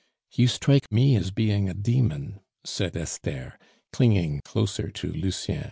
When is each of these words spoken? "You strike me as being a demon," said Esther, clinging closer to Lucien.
"You 0.33 0.47
strike 0.47 0.91
me 0.91 1.15
as 1.15 1.29
being 1.29 1.69
a 1.69 1.75
demon," 1.75 2.39
said 2.63 2.97
Esther, 2.97 3.59
clinging 3.93 4.41
closer 4.43 4.89
to 4.89 5.11
Lucien. 5.11 5.59